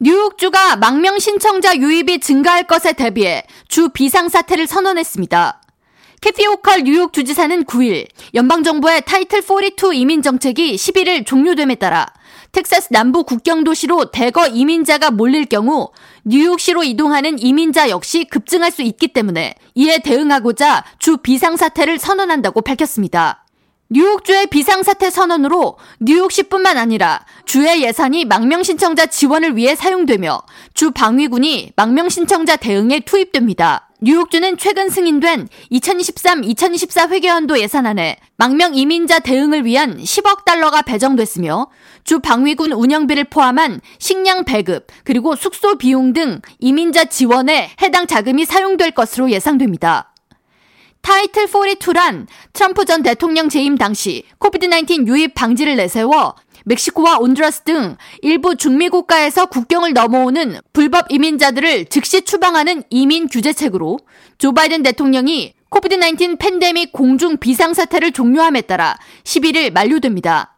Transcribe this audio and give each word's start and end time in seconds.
뉴욕주가 0.00 0.76
망명 0.76 1.18
신청자 1.18 1.76
유입이 1.76 2.20
증가할 2.20 2.68
것에 2.68 2.92
대비해 2.92 3.42
주 3.66 3.88
비상사태를 3.88 4.68
선언했습니다. 4.68 5.60
캐티 6.20 6.46
오컬 6.46 6.84
뉴욕 6.84 7.12
주지사는 7.12 7.64
9일 7.64 8.06
연방정부의 8.32 9.02
타이틀 9.06 9.42
42 9.42 9.98
이민 9.98 10.22
정책이 10.22 10.76
11일 10.76 11.26
종료됨에 11.26 11.74
따라 11.76 12.06
텍사스 12.52 12.92
남부 12.92 13.24
국경 13.24 13.64
도시로 13.64 14.12
대거 14.12 14.46
이민자가 14.46 15.10
몰릴 15.10 15.46
경우 15.46 15.90
뉴욕시로 16.24 16.84
이동하는 16.84 17.40
이민자 17.40 17.88
역시 17.88 18.24
급증할 18.24 18.70
수 18.70 18.82
있기 18.82 19.08
때문에 19.08 19.56
이에 19.74 19.98
대응하고자 19.98 20.84
주 21.00 21.16
비상사태를 21.16 21.98
선언한다고 21.98 22.62
밝혔습니다. 22.62 23.47
뉴욕주의 23.90 24.46
비상사태 24.48 25.08
선언으로 25.08 25.78
뉴욕시뿐만 26.00 26.76
아니라 26.76 27.24
주의 27.46 27.82
예산이 27.82 28.26
망명신청자 28.26 29.06
지원을 29.06 29.56
위해 29.56 29.74
사용되며 29.74 30.42
주 30.74 30.90
방위군이 30.90 31.72
망명신청자 31.74 32.56
대응에 32.56 33.00
투입됩니다. 33.00 33.88
뉴욕주는 34.02 34.58
최근 34.58 34.90
승인된 34.90 35.48
2023-2024 35.72 37.08
회계연도 37.08 37.58
예산안에 37.58 38.18
망명 38.36 38.74
이민자 38.74 39.20
대응을 39.20 39.64
위한 39.64 39.96
10억 39.96 40.44
달러가 40.44 40.82
배정됐으며 40.82 41.68
주 42.04 42.20
방위군 42.20 42.72
운영비를 42.72 43.24
포함한 43.24 43.80
식량 43.98 44.44
배급 44.44 44.86
그리고 45.02 45.34
숙소 45.34 45.78
비용 45.78 46.12
등 46.12 46.42
이민자 46.58 47.06
지원에 47.06 47.70
해당 47.80 48.06
자금이 48.06 48.44
사용될 48.44 48.90
것으로 48.90 49.30
예상됩니다. 49.30 50.12
타이틀 51.08 51.46
42란 51.46 52.26
트럼프 52.52 52.84
전 52.84 53.02
대통령 53.02 53.48
재임 53.48 53.78
당시 53.78 54.24
코비드-19 54.40 55.06
유입 55.06 55.32
방지를 55.34 55.76
내세워 55.76 56.34
멕시코와 56.66 57.16
온두라스 57.16 57.62
등 57.62 57.96
일부 58.20 58.56
중미 58.56 58.90
국가에서 58.90 59.46
국경을 59.46 59.94
넘어오는 59.94 60.58
불법 60.74 61.10
이민자들을 61.10 61.86
즉시 61.86 62.20
추방하는 62.20 62.82
이민 62.90 63.26
규제책으로 63.26 63.98
조 64.36 64.52
바이든 64.52 64.82
대통령이 64.82 65.54
COVID-19 65.70 66.38
팬데믹 66.38 66.92
공중 66.92 67.38
비상사태를 67.38 68.12
종료함에 68.12 68.60
따라 68.60 68.94
11일 69.24 69.72
만료됩니다. 69.72 70.57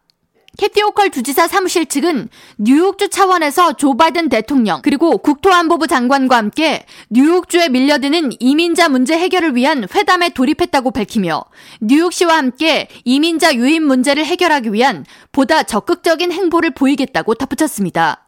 캐티 0.58 0.82
호컬 0.82 1.10
주지사 1.10 1.48
사무실 1.48 1.86
측은 1.86 2.28
뉴욕주 2.58 3.08
차원에서 3.08 3.74
조 3.74 3.96
바이든 3.96 4.28
대통령 4.28 4.82
그리고 4.82 5.18
국토안보부 5.18 5.86
장관과 5.86 6.36
함께 6.36 6.84
뉴욕주에 7.08 7.68
밀려드는 7.68 8.32
이민자 8.40 8.88
문제 8.88 9.16
해결을 9.16 9.56
위한 9.56 9.86
회담에 9.94 10.30
돌입했다고 10.30 10.90
밝히며 10.90 11.44
뉴욕시와 11.80 12.36
함께 12.36 12.88
이민자 13.04 13.54
유입 13.54 13.82
문제를 13.82 14.26
해결하기 14.26 14.72
위한 14.72 15.06
보다 15.32 15.62
적극적인 15.62 16.32
행보를 16.32 16.70
보이겠다고 16.72 17.34
덧붙였습니다. 17.34 18.26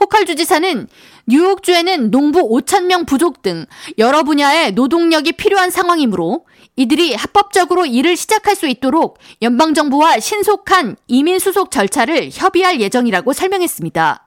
호칼 0.00 0.26
주지사는 0.26 0.88
뉴욕주에는 1.26 2.10
농부 2.10 2.48
5천 2.48 2.84
명 2.84 3.04
부족 3.04 3.42
등 3.42 3.66
여러 3.98 4.22
분야의 4.22 4.72
노동력이 4.72 5.32
필요한 5.32 5.70
상황이므로 5.70 6.46
이들이 6.76 7.14
합법적으로 7.14 7.86
일을 7.86 8.16
시작할 8.16 8.54
수 8.54 8.66
있도록 8.68 9.18
연방정부와 9.42 10.20
신속한 10.20 10.96
이민 11.08 11.38
수속 11.38 11.70
절차를 11.70 12.30
협의할 12.32 12.80
예정이라고 12.80 13.32
설명했습니다. 13.32 14.26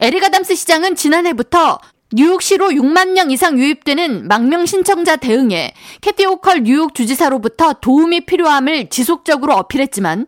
에리가담스 0.00 0.54
시장은 0.54 0.94
지난해부터 0.94 1.78
뉴욕시로 2.12 2.68
6만 2.68 3.12
명 3.12 3.30
이상 3.30 3.58
유입되는 3.58 4.28
망명 4.28 4.64
신청자 4.64 5.16
대응에 5.16 5.74
캐티 6.00 6.24
호컬 6.24 6.62
뉴욕 6.62 6.94
주지사로부터 6.94 7.74
도움이 7.80 8.22
필요함을 8.22 8.88
지속적으로 8.88 9.54
어필했지만 9.54 10.26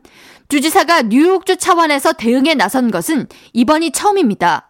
주지사가 0.51 1.03
뉴욕주 1.03 1.56
차원에서 1.56 2.12
대응에 2.12 2.55
나선 2.55 2.91
것은 2.91 3.29
이번이 3.53 3.93
처음입니다. 3.93 4.69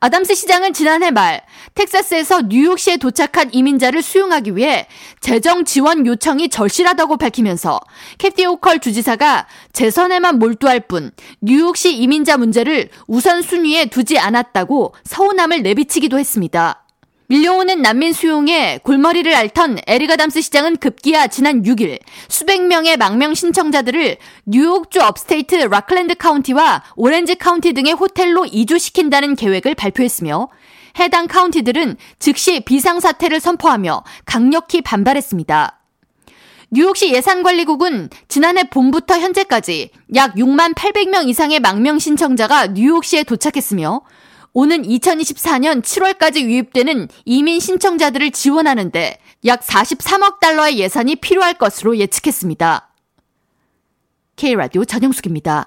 아담스 0.00 0.34
시장은 0.34 0.72
지난해 0.72 1.12
말 1.12 1.42
텍사스에서 1.74 2.42
뉴욕시에 2.42 2.96
도착한 2.96 3.48
이민자를 3.54 4.02
수용하기 4.02 4.56
위해 4.56 4.88
재정 5.20 5.64
지원 5.64 6.06
요청이 6.06 6.48
절실하다고 6.48 7.18
밝히면서 7.18 7.80
캐티 8.18 8.46
호컬 8.46 8.80
주지사가 8.80 9.46
재선에만 9.72 10.40
몰두할 10.40 10.80
뿐 10.80 11.12
뉴욕시 11.40 11.96
이민자 11.96 12.36
문제를 12.36 12.90
우선순위에 13.06 13.86
두지 13.86 14.18
않았다고 14.18 14.94
서운함을 15.04 15.62
내비치기도 15.62 16.18
했습니다. 16.18 16.85
밀려오는 17.28 17.82
난민 17.82 18.12
수용에 18.12 18.78
골머리를 18.84 19.34
앓던 19.34 19.80
에릭 19.86 20.06
아담스 20.06 20.40
시장은 20.42 20.76
급기야 20.76 21.26
지난 21.26 21.62
6일 21.62 21.98
수백 22.28 22.62
명의 22.62 22.96
망명 22.96 23.34
신청자들을 23.34 24.16
뉴욕주 24.44 25.00
upstate 25.00 25.56
라클랜드 25.56 26.14
카운티와 26.14 26.84
오렌지 26.94 27.34
카운티 27.34 27.72
등의 27.72 27.94
호텔로 27.94 28.46
이주시킨다는 28.46 29.34
계획을 29.34 29.74
발표했으며 29.74 30.48
해당 31.00 31.26
카운티들은 31.26 31.96
즉시 32.20 32.60
비상사태를 32.60 33.40
선포하며 33.40 34.04
강력히 34.24 34.80
반발했습니다. 34.80 35.80
뉴욕시 36.70 37.12
예산관리국은 37.12 38.08
지난해 38.28 38.64
봄부터 38.70 39.18
현재까지 39.18 39.90
약 40.14 40.34
6만 40.34 40.74
800명 40.74 41.28
이상의 41.28 41.60
망명 41.60 41.98
신청자가 41.98 42.68
뉴욕시에 42.68 43.24
도착했으며 43.24 44.02
오는 44.58 44.84
2024년 44.84 45.82
7월까지 45.82 46.40
유입되는 46.40 47.08
이민 47.26 47.60
신청자들을 47.60 48.30
지원하는데 48.30 49.18
약 49.44 49.60
43억 49.60 50.40
달러의 50.40 50.78
예산이 50.78 51.16
필요할 51.16 51.58
것으로 51.58 51.98
예측했습니다. 51.98 52.88
K라디오 54.36 54.86
전영숙입니다. 54.86 55.64